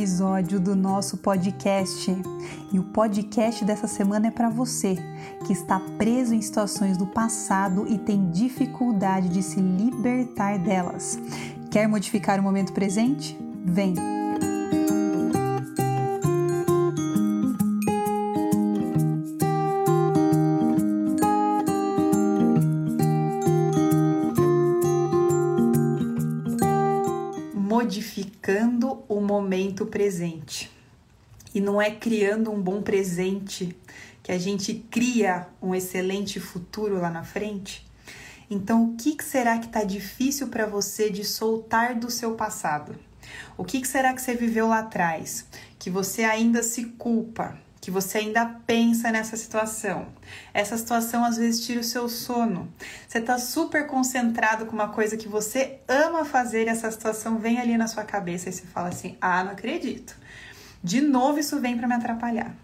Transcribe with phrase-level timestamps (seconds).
[0.00, 2.10] episódio do nosso podcast.
[2.72, 4.96] E o podcast dessa semana é para você
[5.46, 11.18] que está preso em situações do passado e tem dificuldade de se libertar delas.
[11.70, 13.38] Quer modificar o momento presente?
[13.62, 14.19] Vem!
[28.40, 30.70] Modificando o momento presente.
[31.54, 33.76] E não é criando um bom presente
[34.22, 37.86] que a gente cria um excelente futuro lá na frente.
[38.48, 42.96] Então, o que será que está difícil para você de soltar do seu passado?
[43.56, 45.46] O que será que você viveu lá atrás
[45.78, 47.58] que você ainda se culpa?
[47.90, 50.06] Que você ainda pensa nessa situação.
[50.54, 52.72] Essa situação às vezes tira o seu sono.
[53.06, 57.58] Você está super concentrado com uma coisa que você ama fazer e essa situação vem
[57.58, 60.16] ali na sua cabeça e você fala assim: "Ah, não acredito".
[60.82, 62.54] De novo isso vem para me atrapalhar.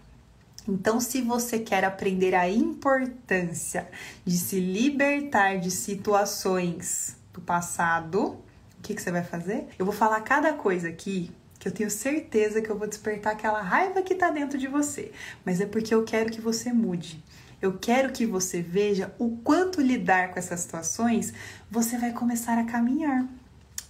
[0.65, 3.87] Então, se você quer aprender a importância
[4.25, 8.37] de se libertar de situações do passado,
[8.77, 9.67] o que, que você vai fazer?
[9.77, 11.31] Eu vou falar cada coisa aqui
[11.67, 15.11] eu tenho certeza que eu vou despertar aquela raiva que tá dentro de você,
[15.45, 17.23] mas é porque eu quero que você mude.
[17.61, 21.33] Eu quero que você veja o quanto lidar com essas situações,
[21.69, 23.27] você vai começar a caminhar.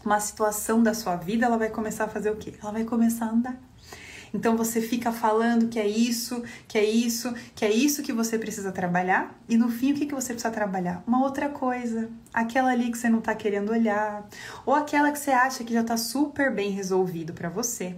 [0.03, 2.53] Uma situação da sua vida, ela vai começar a fazer o quê?
[2.61, 3.66] Ela vai começar a andar.
[4.33, 8.37] Então você fica falando que é isso, que é isso, que é isso que você
[8.37, 11.03] precisa trabalhar, e no fim o que, que você precisa trabalhar?
[11.07, 14.27] Uma outra coisa, aquela ali que você não tá querendo olhar,
[14.65, 17.95] ou aquela que você acha que já tá super bem resolvido para você.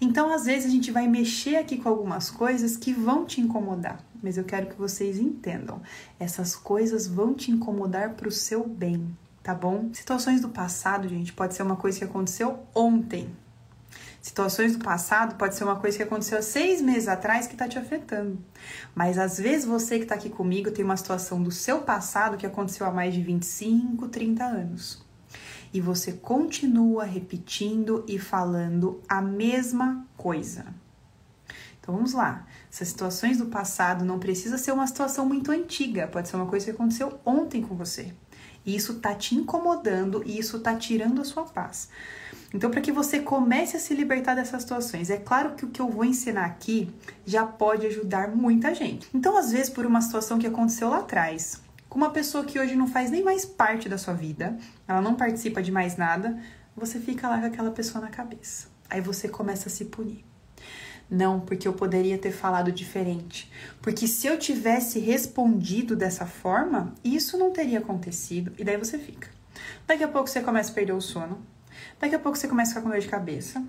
[0.00, 3.98] Então às vezes a gente vai mexer aqui com algumas coisas que vão te incomodar,
[4.22, 5.80] mas eu quero que vocês entendam,
[6.18, 9.16] essas coisas vão te incomodar pro seu bem.
[9.42, 9.90] Tá bom?
[9.92, 13.30] Situações do passado, gente, pode ser uma coisa que aconteceu ontem,
[14.26, 17.68] Situações do passado pode ser uma coisa que aconteceu há seis meses atrás que está
[17.68, 18.36] te afetando.
[18.92, 22.44] Mas às vezes você que está aqui comigo tem uma situação do seu passado que
[22.44, 25.00] aconteceu há mais de 25, 30 anos.
[25.72, 30.66] E você continua repetindo e falando a mesma coisa.
[31.80, 32.48] Então vamos lá.
[32.68, 36.64] Essas situações do passado não precisa ser uma situação muito antiga, pode ser uma coisa
[36.64, 38.12] que aconteceu ontem com você.
[38.66, 41.88] E isso tá te incomodando e isso tá tirando a sua paz.
[42.52, 45.80] Então, para que você comece a se libertar dessas situações, é claro que o que
[45.80, 46.92] eu vou ensinar aqui
[47.24, 49.08] já pode ajudar muita gente.
[49.14, 52.74] Então, às vezes, por uma situação que aconteceu lá atrás, com uma pessoa que hoje
[52.74, 54.56] não faz nem mais parte da sua vida,
[54.86, 56.38] ela não participa de mais nada,
[56.76, 58.68] você fica lá com aquela pessoa na cabeça.
[58.90, 60.24] Aí você começa a se punir.
[61.08, 63.50] Não, porque eu poderia ter falado diferente.
[63.80, 68.52] Porque se eu tivesse respondido dessa forma, isso não teria acontecido.
[68.58, 69.30] E daí você fica.
[69.86, 71.40] Daqui a pouco você começa a perder o sono.
[72.00, 73.62] Daqui a pouco você começa a ficar com dor de cabeça.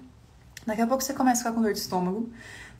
[0.66, 2.30] Daqui a pouco você começa a ficar com dor de estômago.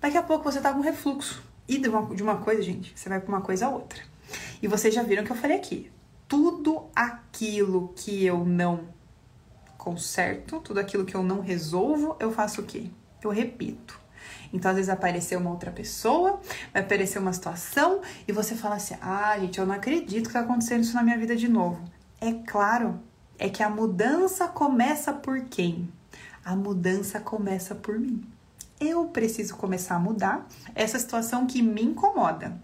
[0.02, 1.44] Daqui a pouco você tá com refluxo.
[1.68, 4.02] E de uma, de uma coisa, gente, você vai pra uma coisa a outra.
[4.62, 5.92] E vocês já viram que eu falei aqui.
[6.28, 8.90] Tudo aquilo que eu não
[9.78, 12.90] conserto, tudo aquilo que eu não resolvo, eu faço o quê?
[13.24, 14.00] Eu repito.
[14.54, 16.40] Então, às vezes apareceu uma outra pessoa,
[16.74, 20.42] vai aparecer uma situação e você fala assim: ah, gente, eu não acredito que tá
[20.42, 21.82] acontecendo isso na minha vida de novo.
[22.20, 23.00] É claro,
[23.38, 25.90] é que a mudança começa por quem?
[26.44, 28.24] A mudança começa por mim.
[28.80, 32.58] Eu preciso começar a mudar essa situação que me incomoda.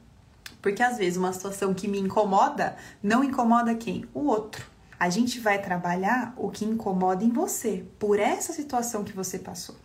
[0.61, 4.05] Porque às vezes uma situação que me incomoda não incomoda quem?
[4.13, 4.65] O outro.
[4.97, 9.75] A gente vai trabalhar o que incomoda em você, por essa situação que você passou.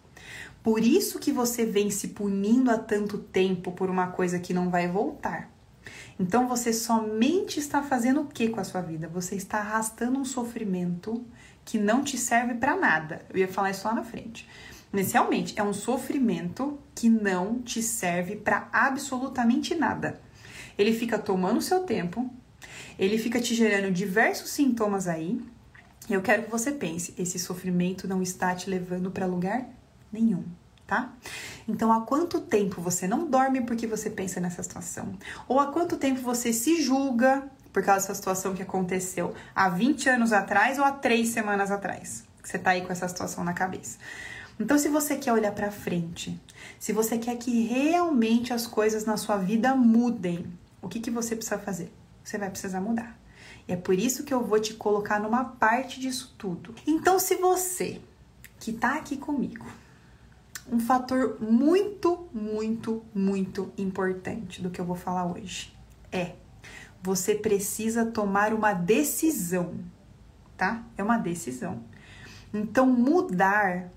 [0.69, 4.69] Por isso que você vem se punindo há tanto tempo por uma coisa que não
[4.69, 5.51] vai voltar.
[6.21, 9.09] Então você somente está fazendo o que com a sua vida?
[9.09, 11.25] Você está arrastando um sofrimento
[11.65, 13.25] que não te serve para nada.
[13.31, 14.47] Eu ia falar isso lá na frente.
[14.93, 20.21] Inicialmente, é um sofrimento que não te serve para absolutamente nada.
[20.77, 22.31] Ele fica tomando seu tempo,
[22.99, 25.41] ele fica te gerando diversos sintomas aí.
[26.11, 29.78] Eu quero que você pense: esse sofrimento não está te levando para lugar
[30.13, 30.45] nenhum
[30.89, 31.13] tá?
[31.69, 35.13] Então, há quanto tempo você não dorme porque você pensa nessa situação?
[35.47, 40.09] Ou há quanto tempo você se julga por causa dessa situação que aconteceu há 20
[40.09, 42.25] anos atrás ou há 3 semanas atrás?
[42.43, 43.99] Que você tá aí com essa situação na cabeça.
[44.59, 46.41] Então, se você quer olhar para frente,
[46.81, 50.47] se você quer que realmente as coisas na sua vida mudem,
[50.81, 51.93] o que, que você precisa fazer?
[52.25, 53.17] Você vai precisar mudar.
[53.69, 56.75] E é por isso que eu vou te colocar numa parte disso tudo.
[56.87, 58.01] Então, se você
[58.59, 59.67] que tá aqui comigo
[60.71, 65.73] um fator muito, muito, muito importante do que eu vou falar hoje
[66.13, 66.33] é
[67.03, 69.75] você precisa tomar uma decisão,
[70.57, 70.85] tá?
[70.97, 71.83] É uma decisão.
[72.53, 73.91] Então, mudar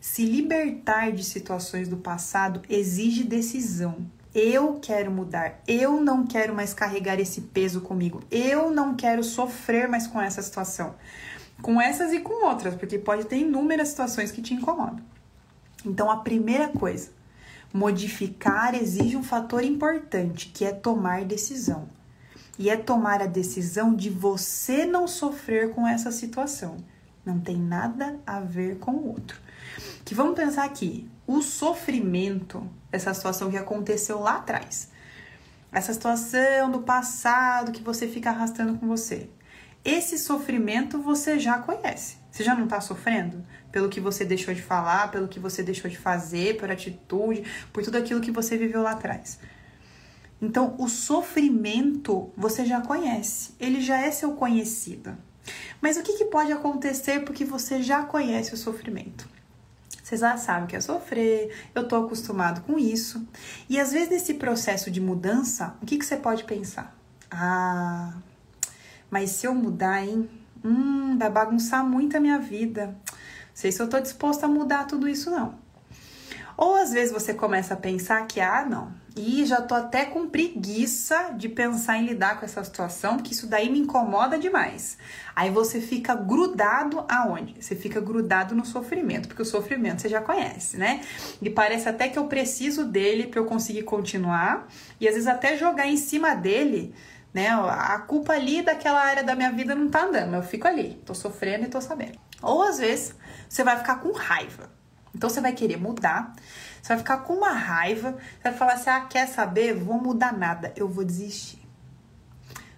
[0.00, 4.06] Se libertar de situações do passado exige decisão.
[4.32, 5.60] Eu quero mudar.
[5.66, 8.20] Eu não quero mais carregar esse peso comigo.
[8.30, 10.94] Eu não quero sofrer mais com essa situação.
[11.60, 15.02] Com essas e com outras, porque pode ter inúmeras situações que te incomodam.
[15.84, 17.10] Então, a primeira coisa,
[17.72, 21.88] modificar exige um fator importante, que é tomar decisão.
[22.58, 26.78] E é tomar a decisão de você não sofrer com essa situação.
[27.24, 29.38] Não tem nada a ver com o outro.
[30.04, 34.88] Que vamos pensar aqui, o sofrimento, essa situação que aconteceu lá atrás.
[35.70, 39.28] Essa situação do passado que você fica arrastando com você.
[39.84, 42.16] Esse sofrimento você já conhece.
[42.30, 43.44] Você já não está sofrendo?
[43.72, 47.82] Pelo que você deixou de falar, pelo que você deixou de fazer, por atitude, por
[47.82, 49.38] tudo aquilo que você viveu lá atrás.
[50.40, 55.16] Então, o sofrimento você já conhece, ele já é seu conhecido.
[55.80, 59.28] Mas o que, que pode acontecer porque você já conhece o sofrimento?
[60.02, 63.26] Você já sabe que é sofrer, eu tô acostumado com isso.
[63.68, 66.96] E às vezes nesse processo de mudança, o que, que você pode pensar?
[67.30, 68.12] Ah,
[69.10, 70.28] mas se eu mudar, hein?
[70.64, 72.86] Hum, vai bagunçar muito a minha vida.
[72.86, 73.14] Não
[73.54, 75.54] sei se eu tô disposta a mudar tudo isso, não.
[76.56, 80.28] Ou às vezes você começa a pensar que, ah, não, e já tô até com
[80.28, 84.98] preguiça de pensar em lidar com essa situação, porque isso daí me incomoda demais.
[85.34, 87.54] Aí você fica grudado aonde?
[87.58, 91.00] Você fica grudado no sofrimento, porque o sofrimento você já conhece, né?
[91.40, 94.66] E parece até que eu preciso dele para eu conseguir continuar,
[95.00, 96.94] e às vezes até jogar em cima dele
[97.36, 97.50] né?
[97.50, 101.14] A culpa ali daquela área da minha vida não tá andando, eu fico ali, tô
[101.14, 102.18] sofrendo e tô sabendo.
[102.40, 103.14] Ou às vezes
[103.46, 104.70] você vai ficar com raiva.
[105.14, 106.34] Então você vai querer mudar,
[106.80, 109.74] você vai ficar com uma raiva, você vai falar assim: ah, quer saber?
[109.74, 111.58] Vou mudar nada, eu vou desistir.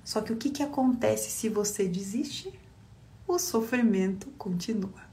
[0.02, 2.52] Só que o que, que acontece se você desiste?
[3.28, 5.06] O sofrimento continua.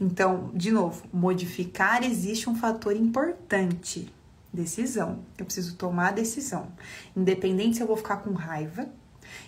[0.00, 4.08] Então, de novo, modificar existe um fator importante.
[4.52, 5.20] Decisão.
[5.36, 6.68] Eu preciso tomar a decisão.
[7.16, 8.88] Independente se eu vou ficar com raiva,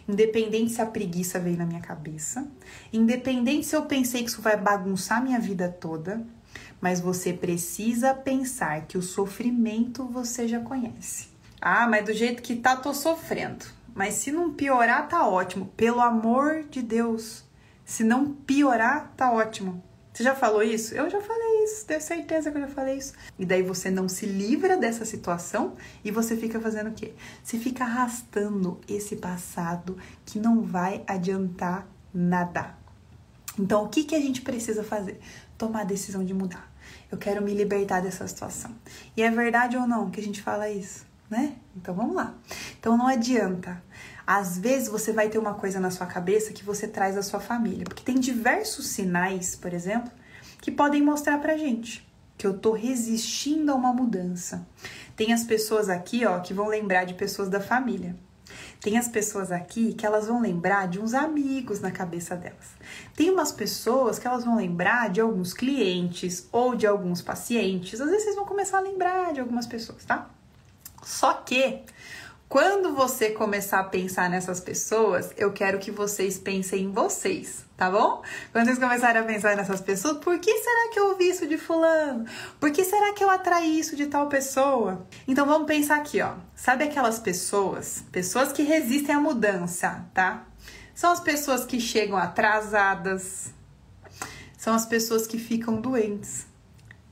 [0.09, 2.47] independente se a preguiça veio na minha cabeça,
[2.93, 6.25] independente se eu pensei que isso vai bagunçar minha vida toda,
[6.81, 11.29] mas você precisa pensar que o sofrimento você já conhece.
[11.61, 13.67] Ah, mas do jeito que tá, tô sofrendo.
[13.95, 15.67] Mas se não piorar, tá ótimo.
[15.77, 17.45] Pelo amor de Deus.
[17.85, 19.83] Se não piorar, tá ótimo.
[20.13, 20.95] Você já falou isso?
[20.95, 23.13] Eu já falei isso, tenho certeza que eu já falei isso.
[23.39, 27.13] E daí você não se livra dessa situação e você fica fazendo o quê?
[27.43, 29.97] Você fica arrastando esse passado
[30.27, 32.75] que não vai adiantar nada.
[33.59, 35.21] Então, o que, que a gente precisa fazer?
[35.57, 36.71] Tomar a decisão de mudar
[37.11, 38.71] eu quero me libertar dessa situação.
[39.17, 41.57] E é verdade ou não que a gente fala isso, né?
[41.77, 42.35] Então vamos lá.
[42.79, 43.83] Então não adianta.
[44.33, 47.41] Às vezes você vai ter uma coisa na sua cabeça que você traz da sua
[47.41, 50.09] família, porque tem diversos sinais, por exemplo,
[50.61, 54.65] que podem mostrar pra gente que eu tô resistindo a uma mudança.
[55.17, 58.15] Tem as pessoas aqui, ó, que vão lembrar de pessoas da família.
[58.81, 62.69] Tem as pessoas aqui que elas vão lembrar de uns amigos na cabeça delas.
[63.17, 68.01] Tem umas pessoas que elas vão lembrar de alguns clientes ou de alguns pacientes.
[68.01, 70.31] Às vezes vocês vão começar a lembrar de algumas pessoas, tá?
[71.03, 71.83] Só que
[72.51, 77.89] quando você começar a pensar nessas pessoas, eu quero que vocês pensem em vocês, tá
[77.89, 78.25] bom?
[78.51, 81.57] Quando vocês começarem a pensar nessas pessoas, por que será que eu ouvi isso de
[81.57, 82.25] fulano?
[82.59, 85.07] Por que será que eu atraí isso de tal pessoa?
[85.29, 86.33] Então vamos pensar aqui, ó.
[86.57, 90.45] Sabe aquelas pessoas, pessoas que resistem à mudança, tá?
[90.93, 93.55] São as pessoas que chegam atrasadas.
[94.59, 96.47] São as pessoas que ficam doentes.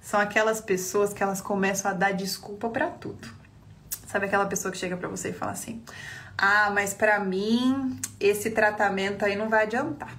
[0.01, 3.38] São aquelas pessoas que elas começam a dar desculpa para tudo.
[4.09, 5.83] Sabe aquela pessoa que chega para você e fala assim:
[6.37, 10.17] "Ah, mas para mim esse tratamento aí não vai adiantar".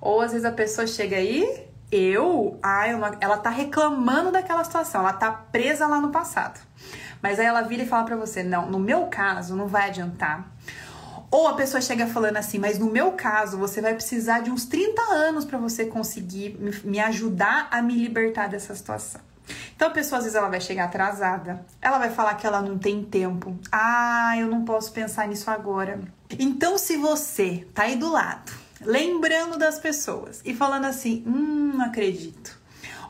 [0.00, 2.86] Ou às vezes a pessoa chega aí, eu, ah,
[3.20, 6.60] ela tá reclamando daquela situação, ela tá presa lá no passado.
[7.20, 10.48] Mas aí ela vira e fala para você: "Não, no meu caso não vai adiantar".
[11.32, 14.64] Ou a pessoa chega falando assim, mas no meu caso, você vai precisar de uns
[14.64, 19.20] 30 anos para você conseguir me ajudar a me libertar dessa situação.
[19.80, 22.76] Então a pessoa às vezes ela vai chegar atrasada, ela vai falar que ela não
[22.76, 23.58] tem tempo.
[23.72, 25.98] Ah, eu não posso pensar nisso agora.
[26.38, 32.60] Então se você tá aí do lado, lembrando das pessoas e falando assim, hum, acredito.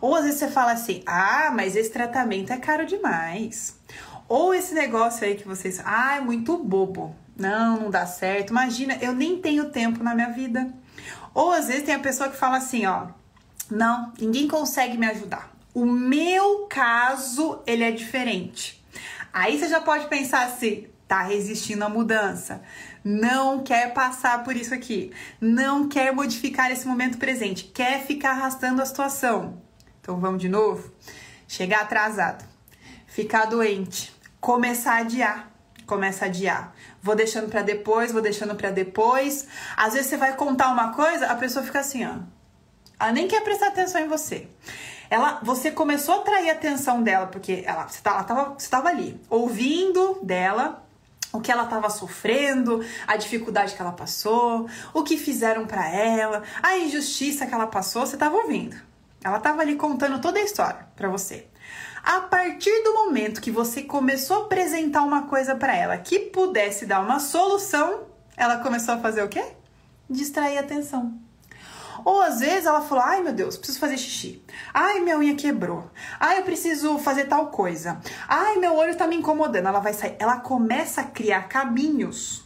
[0.01, 3.77] Ou às vezes você fala assim, ah, mas esse tratamento é caro demais.
[4.29, 7.17] Ou esse negócio aí que vocês, ah, é muito bobo.
[7.37, 8.51] Não, não dá certo.
[8.51, 10.73] Imagina, eu nem tenho tempo na minha vida.
[11.35, 13.09] Ou às vezes tem a pessoa que fala assim, ó,
[13.69, 15.51] não, ninguém consegue me ajudar.
[15.73, 18.85] O meu caso, ele é diferente.
[19.33, 22.63] Aí você já pode pensar assim, tá resistindo à mudança,
[23.05, 28.83] não quer passar por isso aqui, não quer modificar esse momento presente, quer ficar arrastando
[28.83, 29.63] a situação.
[30.01, 30.93] Então vamos de novo?
[31.47, 32.45] Chegar atrasado,
[33.07, 35.51] ficar doente, começar a adiar,
[35.87, 36.75] começa a adiar.
[37.03, 39.47] Vou deixando para depois, vou deixando para depois.
[39.77, 42.19] Às vezes você vai contar uma coisa, a pessoa fica assim, ó.
[42.99, 44.49] Ela nem quer prestar atenção em você.
[45.11, 48.69] Ela, você começou a atrair a atenção dela porque ela, você, tá, ela tava, você
[48.69, 50.87] tava ali, ouvindo dela,
[51.33, 56.45] o que ela estava sofrendo, a dificuldade que ela passou, o que fizeram para ela,
[56.63, 58.77] a injustiça que ela passou, você estava ouvindo.
[59.23, 61.47] Ela estava ali contando toda a história para você.
[62.03, 66.87] A partir do momento que você começou a apresentar uma coisa para ela que pudesse
[66.87, 68.05] dar uma solução,
[68.37, 69.45] ela começou a fazer o quê?
[70.09, 71.30] Distrair a atenção.
[72.05, 74.43] Ou às vezes ela falou: ai meu Deus, preciso fazer xixi.
[74.73, 75.91] Ai, minha unha quebrou.
[76.19, 78.01] Ai, eu preciso fazer tal coisa.
[78.29, 79.67] Ai, meu olho tá me incomodando.
[79.67, 80.17] Ela vai sair.
[80.19, 82.45] Ela começa a criar caminhos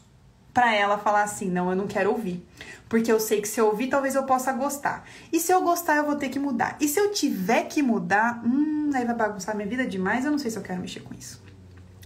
[0.53, 2.47] para ela falar assim: não, eu não quero ouvir.
[2.89, 5.05] Porque eu sei que se eu ouvir, talvez eu possa gostar.
[5.33, 6.77] E se eu gostar, eu vou ter que mudar.
[6.81, 10.25] E se eu tiver que mudar, hum, aí vai bagunçar minha vida demais.
[10.25, 11.43] Eu não sei se eu quero mexer com isso.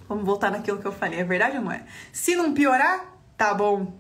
[0.09, 1.21] Vamos voltar naquilo que eu falei.
[1.21, 1.85] É verdade ou não é?
[2.11, 3.05] Se não piorar,
[3.37, 3.93] tá bom.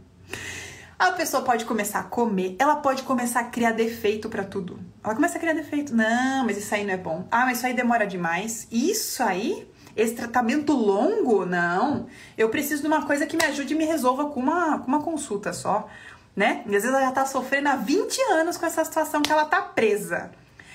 [0.98, 4.80] A pessoa pode começar a comer, ela pode começar a criar defeito para tudo.
[5.04, 5.94] Ela começa a criar defeito.
[5.94, 7.24] Não, mas isso aí não é bom.
[7.30, 8.66] Ah, mas isso aí demora demais.
[8.68, 9.70] Isso aí?
[9.96, 11.46] Esse tratamento longo?
[11.46, 12.08] Não.
[12.36, 15.00] Eu preciso de uma coisa que me ajude e me resolva com uma, com uma
[15.00, 15.88] consulta só.
[16.34, 16.64] Né?
[16.66, 19.44] E às vezes ela já tá sofrendo há 20 anos com essa situação que ela
[19.44, 20.32] tá presa.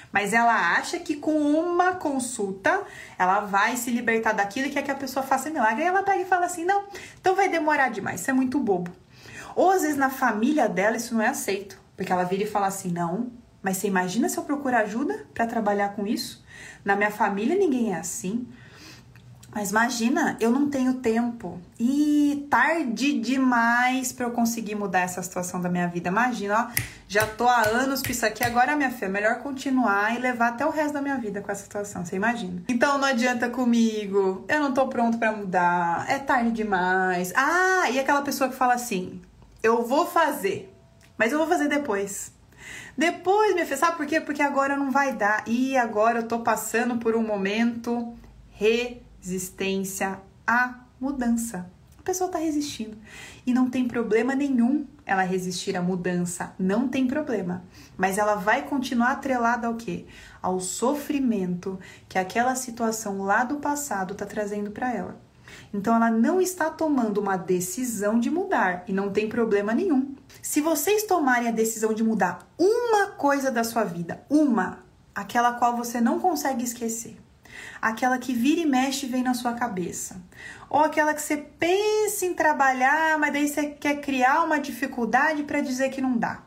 [0.10, 2.82] Mas ela acha que com uma consulta
[3.20, 5.84] ela vai se libertar daquilo e quer que a pessoa faça milagre.
[5.84, 6.86] E ela pega e fala assim: não,
[7.20, 9.03] então vai demorar demais, isso é muito bobo.
[9.56, 12.68] Ou às vezes na família dela isso não é aceito, porque ela vira e fala
[12.68, 13.32] assim: não,
[13.62, 16.44] mas você imagina se eu procurar ajuda para trabalhar com isso?
[16.84, 18.48] Na minha família ninguém é assim.
[19.56, 21.62] Mas imagina, eu não tenho tempo.
[21.80, 26.10] E tarde demais para eu conseguir mudar essa situação da minha vida.
[26.10, 30.16] Imagina, ó, já tô há anos com isso aqui, agora minha filha, é melhor continuar
[30.16, 32.64] e levar até o resto da minha vida com essa situação, você imagina?
[32.68, 37.32] Então não adianta comigo, eu não tô pronto para mudar, é tarde demais.
[37.36, 39.22] Ah, e aquela pessoa que fala assim:
[39.64, 40.76] eu vou fazer,
[41.18, 42.34] mas eu vou fazer depois.
[42.98, 44.20] Depois, minha filha, sabe por quê?
[44.20, 45.44] Porque agora não vai dar.
[45.48, 48.14] E agora eu tô passando por um momento
[48.52, 51.72] resistência à mudança.
[51.98, 52.98] A pessoa tá resistindo.
[53.46, 56.54] E não tem problema nenhum ela resistir à mudança.
[56.60, 57.64] Não tem problema.
[57.98, 60.06] Mas ela vai continuar atrelada ao quê?
[60.42, 61.80] Ao sofrimento
[62.10, 65.18] que aquela situação lá do passado tá trazendo para ela.
[65.74, 70.16] Então ela não está tomando uma decisão de mudar e não tem problema nenhum.
[70.40, 74.80] Se vocês tomarem a decisão de mudar uma coisa da sua vida, uma,
[75.16, 77.18] aquela qual você não consegue esquecer,
[77.82, 80.22] aquela que vira e mexe e vem na sua cabeça,
[80.70, 85.60] ou aquela que você pensa em trabalhar, mas daí você quer criar uma dificuldade para
[85.62, 86.44] dizer que não dá.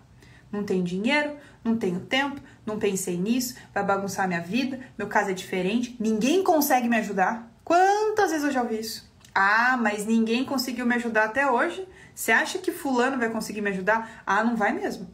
[0.52, 5.30] Não tenho dinheiro, não tenho tempo, não pensei nisso, vai bagunçar minha vida, meu caso
[5.30, 7.50] é diferente, ninguém consegue me ajudar.
[7.64, 9.05] Quantas vezes eu já ouvi isso?
[9.38, 11.86] Ah, mas ninguém conseguiu me ajudar até hoje.
[12.14, 14.22] Você acha que fulano vai conseguir me ajudar?
[14.26, 15.10] Ah, não vai mesmo.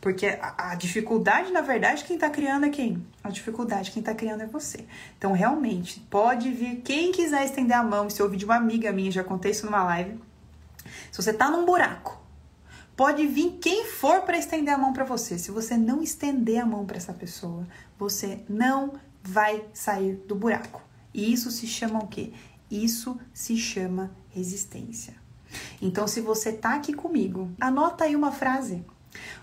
[0.00, 3.06] Porque a, a dificuldade, na verdade, quem tá criando é quem?
[3.22, 4.86] A dificuldade, quem tá criando é você.
[5.18, 8.06] Então, realmente, pode vir quem quiser estender a mão.
[8.06, 10.18] Isso eu ouvi de uma amiga minha, já contei isso numa live.
[11.12, 12.18] Se você tá num buraco,
[12.96, 15.38] pode vir quem for para estender a mão para você.
[15.38, 17.66] Se você não estender a mão para essa pessoa,
[17.98, 20.80] você não vai sair do buraco.
[21.12, 22.32] E isso se chama o quê?
[22.70, 25.14] Isso se chama resistência.
[25.80, 28.84] Então, se você tá aqui comigo, anota aí uma frase.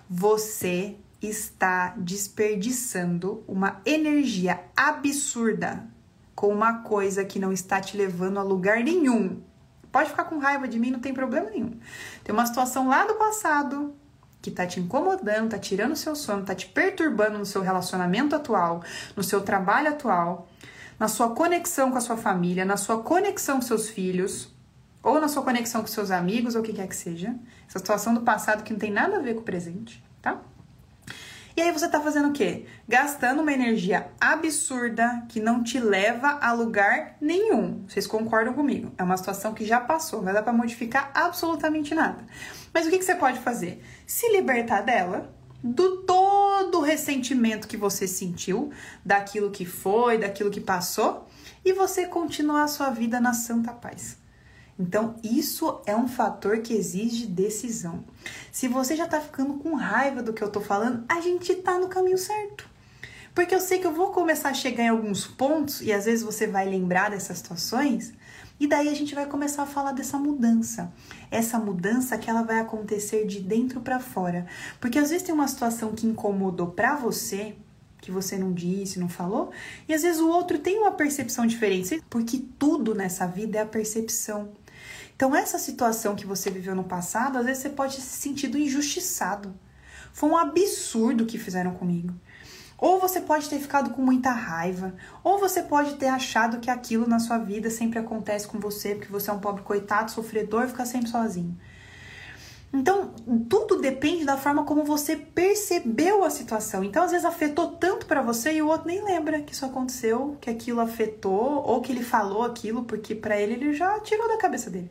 [0.10, 5.88] Você está desperdiçando uma energia absurda
[6.36, 9.42] com uma coisa que não está te levando a lugar nenhum.
[9.92, 11.80] Pode ficar com raiva de mim, não tem problema nenhum.
[12.24, 13.96] Tem uma situação lá do passado
[14.42, 18.36] que tá te incomodando, tá tirando o seu sono, tá te perturbando no seu relacionamento
[18.36, 18.84] atual,
[19.16, 20.50] no seu trabalho atual
[21.00, 24.54] na sua conexão com a sua família, na sua conexão com seus filhos,
[25.02, 27.36] ou na sua conexão com seus amigos, ou o que quer que seja.
[27.68, 30.42] Essa situação do passado que não tem nada a ver com o presente, tá?
[31.56, 32.66] E aí você tá fazendo o quê?
[32.88, 37.84] Gastando uma energia absurda que não te leva a lugar nenhum.
[37.88, 38.92] Vocês concordam comigo?
[38.98, 42.26] É uma situação que já passou, não dar para modificar absolutamente nada.
[42.74, 43.84] Mas o que, que você pode fazer?
[44.08, 45.32] Se libertar dela
[45.64, 46.33] do todo
[46.72, 48.72] o ressentimento que você sentiu,
[49.04, 51.28] daquilo que foi, daquilo que passou,
[51.66, 54.18] e você continuar a sua vida na santa paz.
[54.78, 58.04] Então, isso é um fator que exige decisão.
[58.52, 61.78] Se você já tá ficando com raiva do que eu tô falando, a gente tá
[61.78, 62.68] no caminho certo.
[63.36, 66.24] Porque eu sei que eu vou começar a chegar em alguns pontos, e às vezes
[66.24, 68.14] você vai lembrar dessas situações,
[68.60, 70.92] e daí a gente vai começar a falar dessa mudança.
[71.30, 74.46] Essa mudança que ela vai acontecer de dentro para fora.
[74.80, 77.56] Porque às vezes tem uma situação que incomodou para você
[78.04, 79.52] que você não disse, não falou,
[79.88, 83.66] e às vezes o outro tem uma percepção diferente, porque tudo nessa vida é a
[83.66, 84.52] percepção.
[85.16, 88.58] Então, essa situação que você viveu no passado, às vezes você pode ter se sentido
[88.58, 89.54] injustiçado.
[90.12, 92.14] Foi um absurdo o que fizeram comigo.
[92.78, 97.08] Ou você pode ter ficado com muita raiva, ou você pode ter achado que aquilo
[97.08, 100.86] na sua vida sempre acontece com você, porque você é um pobre coitado, sofredor, fica
[100.86, 101.58] sempre sozinho.
[102.74, 103.14] Então,
[103.48, 106.84] tudo depende da forma como você percebeu a situação.
[106.84, 110.36] Então, às vezes afetou tanto para você e o outro nem lembra que isso aconteceu,
[110.42, 114.38] que aquilo afetou ou que ele falou aquilo, porque para ele ele já tirou da
[114.38, 114.90] cabeça dele.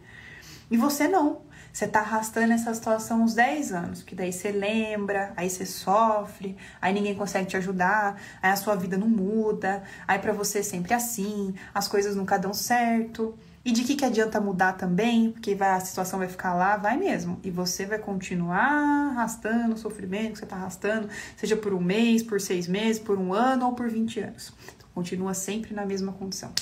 [0.70, 1.40] E você não.
[1.72, 6.54] Você tá arrastando essa situação uns 10 anos, que daí você lembra, aí você sofre,
[6.80, 10.62] aí ninguém consegue te ajudar, aí a sua vida não muda, aí para você é
[10.62, 13.34] sempre assim, as coisas nunca dão certo.
[13.64, 15.30] E de que, que adianta mudar também?
[15.30, 17.40] Porque vai, a situação vai ficar lá, vai mesmo.
[17.44, 22.22] E você vai continuar arrastando o sofrimento que você está arrastando, seja por um mês,
[22.22, 24.52] por seis meses, por um ano ou por 20 anos.
[24.76, 26.52] Então, continua sempre na mesma condição.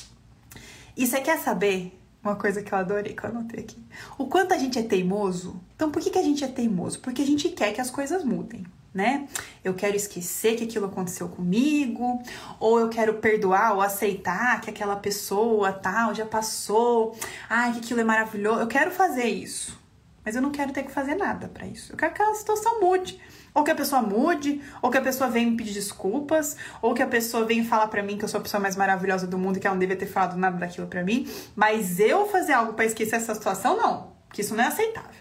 [0.94, 3.82] E você quer saber uma coisa que eu adorei que eu anotei aqui.
[4.18, 5.60] O quanto a gente é teimoso.
[5.74, 7.00] Então, por que, que a gente é teimoso?
[7.00, 9.26] Porque a gente quer que as coisas mudem, né?
[9.64, 12.22] Eu quero esquecer que aquilo aconteceu comigo,
[12.58, 17.16] ou eu quero perdoar ou aceitar que aquela pessoa tal já passou,
[17.48, 18.60] ai, que aquilo é maravilhoso.
[18.60, 19.78] Eu quero fazer isso,
[20.24, 21.92] mas eu não quero ter que fazer nada para isso.
[21.92, 23.20] Eu quero que a situação mude.
[23.54, 27.02] Ou que a pessoa mude, ou que a pessoa venha me pedir desculpas, ou que
[27.02, 29.56] a pessoa venha falar para mim que eu sou a pessoa mais maravilhosa do mundo
[29.56, 31.28] e que ela não devia ter falado nada daquilo para mim.
[31.56, 34.12] Mas eu fazer algo para esquecer essa situação, não.
[34.28, 35.20] Porque isso não é aceitável.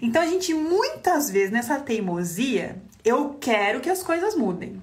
[0.00, 4.82] Então a gente muitas vezes nessa teimosia, eu quero que as coisas mudem.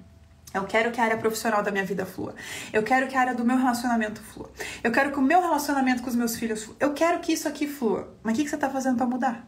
[0.53, 2.35] Eu quero que a área profissional da minha vida flua.
[2.71, 4.51] Eu quero que a área do meu relacionamento flua.
[4.83, 6.77] Eu quero que o meu relacionamento com os meus filhos flua.
[6.79, 8.15] Eu quero que isso aqui flua.
[8.21, 9.47] Mas o que, que você tá fazendo para mudar?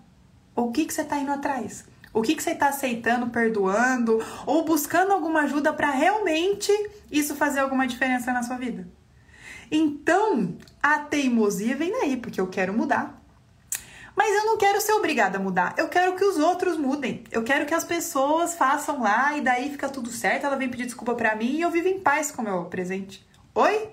[0.56, 1.86] Ou o que, que você tá indo atrás?
[2.15, 6.72] O que, que você está aceitando, perdoando ou buscando alguma ajuda para realmente
[7.11, 8.87] isso fazer alguma diferença na sua vida?
[9.70, 13.22] Então, a teimosia vem daí, porque eu quero mudar.
[14.16, 15.75] Mas eu não quero ser obrigada a mudar.
[15.77, 17.25] Eu quero que os outros mudem.
[17.29, 20.46] Eu quero que as pessoas façam lá e daí fica tudo certo.
[20.46, 23.27] Ela vem pedir desculpa para mim e eu vivo em paz com o meu presente.
[23.53, 23.90] Oi?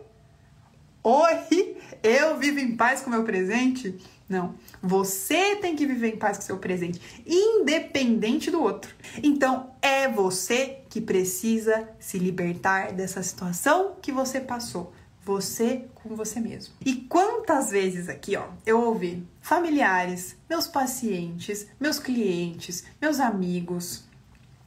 [1.04, 1.76] Oi?
[2.00, 3.98] Eu vivo em paz com meu presente?
[4.28, 4.54] Não.
[4.80, 8.94] Você tem que viver em paz com seu presente, independente do outro.
[9.20, 14.92] Então, é você que precisa se libertar dessa situação que você passou.
[15.24, 16.72] Você com você mesmo.
[16.86, 24.04] E quantas vezes aqui, ó, eu ouvi familiares, meus pacientes, meus clientes, meus amigos,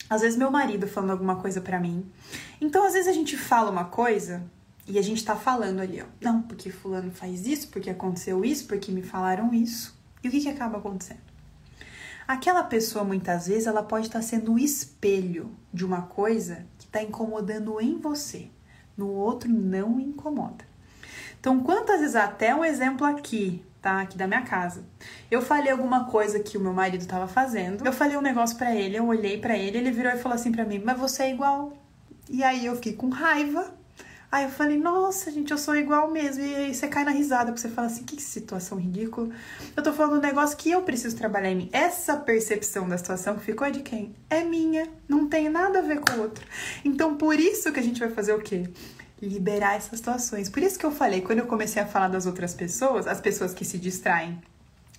[0.10, 2.06] às vezes meu marido falando alguma coisa para mim.
[2.60, 4.44] Então, às vezes a gente fala uma coisa
[4.88, 6.06] e a gente tá falando ali, ó.
[6.22, 9.98] Não, porque fulano faz isso, porque aconteceu isso, porque me falaram isso.
[10.24, 11.26] E o que que acaba acontecendo?
[12.28, 16.86] Aquela pessoa, muitas vezes, ela pode estar tá sendo o espelho de uma coisa que
[16.86, 18.48] está incomodando em você.
[18.96, 20.66] No outro não incomoda.
[21.40, 24.02] Então, quantas vezes, até um exemplo aqui, tá?
[24.02, 24.84] Aqui da minha casa.
[25.30, 27.86] Eu falei alguma coisa que o meu marido estava fazendo.
[27.86, 30.52] Eu falei um negócio para ele, eu olhei para ele, ele virou e falou assim
[30.52, 31.74] para mim: "Mas você é igual".
[32.28, 33.72] E aí eu fiquei com raiva
[34.32, 36.44] Aí eu falei, nossa, gente, eu sou igual mesmo.
[36.44, 39.30] E aí você cai na risada, porque você fala assim, que situação ridícula.
[39.76, 41.70] Eu tô falando um negócio que eu preciso trabalhar em mim.
[41.72, 44.16] Essa percepção da situação que ficou é de quem?
[44.30, 44.90] É minha.
[45.08, 46.46] Não tem nada a ver com o outro.
[46.84, 48.70] Então, por isso que a gente vai fazer o quê?
[49.22, 50.50] Liberar essas situações.
[50.50, 53.54] Por isso que eu falei, quando eu comecei a falar das outras pessoas, as pessoas
[53.54, 54.42] que se distraem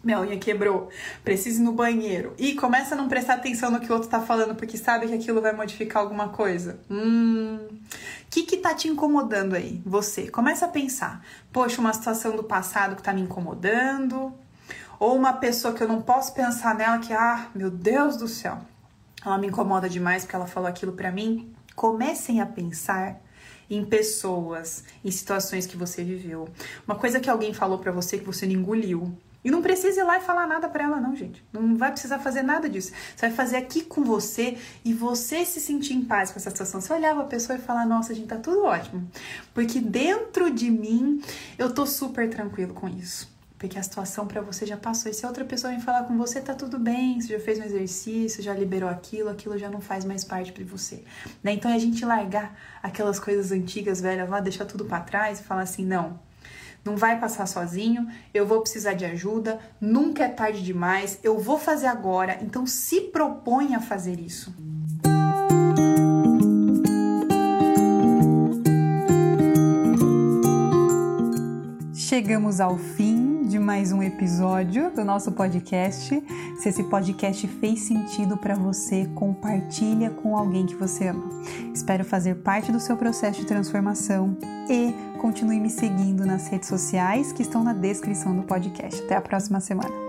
[0.07, 0.89] minha unha quebrou,
[1.25, 2.33] preciso ir no banheiro.
[2.39, 5.15] E começa a não prestar atenção no que o outro tá falando, porque sabe que
[5.15, 6.79] aquilo vai modificar alguma coisa.
[6.89, 7.59] Hum.
[7.69, 9.83] O que que tá te incomodando aí?
[9.85, 10.29] Você.
[10.29, 11.25] Começa a pensar.
[11.53, 14.33] Poxa, uma situação do passado que tá me incomodando.
[14.99, 18.59] Ou uma pessoa que eu não posso pensar nela que, ah, meu Deus do céu,
[19.25, 21.53] ela me incomoda demais porque ela falou aquilo pra mim.
[21.75, 23.21] Comecem a pensar
[23.69, 26.49] em pessoas, em situações que você viveu.
[26.87, 29.17] Uma coisa que alguém falou para você que você não engoliu.
[29.45, 31.45] E não precisa ir lá e falar nada para ela, não, gente.
[31.53, 32.93] Não vai precisar fazer nada disso.
[33.15, 36.81] Você vai fazer aqui com você e você se sentir em paz com essa situação.
[36.81, 39.09] Você olhava a pessoa e falar, nossa, gente, tá tudo ótimo.
[39.55, 41.23] Porque dentro de mim
[41.57, 43.37] eu tô super tranquilo com isso.
[43.59, 45.11] Porque a situação para você já passou.
[45.11, 47.59] E se a outra pessoa vem falar com você, tá tudo bem, você já fez
[47.59, 51.05] um exercício, já liberou aquilo, aquilo já não faz mais parte de você.
[51.43, 51.53] Né?
[51.53, 55.43] Então é a gente largar aquelas coisas antigas, velhas lá, deixar tudo para trás e
[55.43, 56.19] falar assim: não,
[56.87, 61.59] não vai passar sozinho, eu vou precisar de ajuda, nunca é tarde demais, eu vou
[61.59, 62.39] fazer agora.
[62.41, 64.55] Então se propõe a fazer isso.
[71.93, 76.23] Chegamos ao fim de mais um episódio do nosso podcast.
[76.59, 81.29] Se esse podcast fez sentido para você, compartilha com alguém que você ama.
[81.75, 84.37] Espero fazer parte do seu processo de transformação
[84.71, 84.95] e
[85.27, 89.03] continue me seguindo nas redes sociais que estão na descrição do podcast.
[89.03, 90.06] Até a próxima semana.